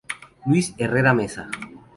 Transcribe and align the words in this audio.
Luis 0.47 0.73
Herrera 0.79 1.13
Mesa. 1.13 1.47